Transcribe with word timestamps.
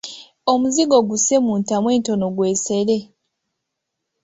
Omuzigo 0.53 0.97
gusse 1.09 1.35
mu 1.45 1.53
ntamu 1.61 1.87
entono 1.97 2.25
gwesere. 2.35 2.97